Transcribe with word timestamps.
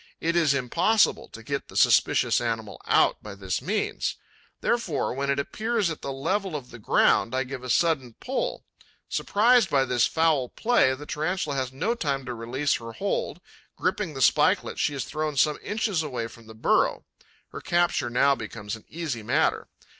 It 0.19 0.35
is 0.35 0.55
impossible 0.55 1.27
to 1.27 1.43
get 1.43 1.67
the 1.67 1.77
suspicious 1.77 2.41
animal 2.41 2.81
out 2.87 3.21
by 3.21 3.35
this 3.35 3.61
means. 3.61 4.15
Therefore, 4.59 5.13
when 5.13 5.29
it 5.29 5.37
appears 5.37 5.91
at 5.91 6.01
the 6.01 6.11
level 6.11 6.55
of 6.55 6.71
the 6.71 6.79
ground, 6.79 7.35
I 7.35 7.43
give 7.43 7.63
a 7.63 7.69
sudden 7.69 8.15
pull. 8.19 8.65
Surprised 9.09 9.69
by 9.69 9.85
this 9.85 10.07
foul 10.07 10.49
play, 10.49 10.95
the 10.95 11.05
Tarantula 11.05 11.55
has 11.55 11.71
no 11.71 11.93
time 11.93 12.25
to 12.25 12.33
release 12.33 12.77
her 12.77 12.93
hold; 12.93 13.41
gripping 13.75 14.15
the 14.15 14.23
spikelet, 14.23 14.79
she 14.79 14.95
is 14.95 15.05
thrown 15.05 15.37
some 15.37 15.59
inches 15.61 16.01
away 16.01 16.25
from 16.25 16.47
the 16.47 16.55
burrow. 16.55 17.05
Her 17.49 17.61
capture 17.61 18.09
now 18.09 18.33
becomes 18.33 18.75
an 18.75 18.85
easy 18.89 19.21
matter. 19.21 19.67